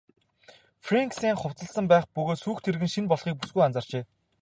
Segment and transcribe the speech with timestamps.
[0.87, 4.03] Фрэнк сайн хувцасласан байх бөгөөд сүйх тэрэг нь шинэ болохыг бүсгүй анзаарчээ.